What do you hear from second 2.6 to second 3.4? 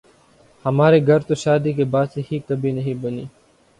نہیں بنی